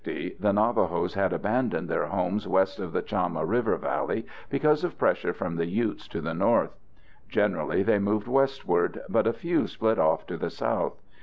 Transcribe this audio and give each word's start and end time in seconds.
]By 0.03 0.09
1750, 0.13 0.43
the 0.43 0.53
Navajos 0.53 1.13
had 1.13 1.31
abandoned 1.31 1.87
their 1.87 2.07
homes 2.07 2.47
west 2.47 2.79
of 2.79 2.91
the 2.91 3.03
Chama 3.03 3.47
River 3.47 3.77
Valley 3.77 4.25
because 4.49 4.83
of 4.83 4.97
pressure 4.97 5.31
from 5.31 5.57
the 5.57 5.67
Utes 5.67 6.07
to 6.07 6.21
the 6.21 6.33
north. 6.33 6.75
Generally 7.29 7.83
they 7.83 7.99
moved 7.99 8.27
westward, 8.27 9.01
but 9.09 9.27
a 9.27 9.33
few 9.33 9.67
split 9.67 9.99
off 9.99 10.25
to 10.25 10.37
the 10.37 10.49
south. 10.49 10.99